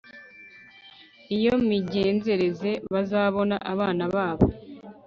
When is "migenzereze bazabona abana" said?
1.67-4.03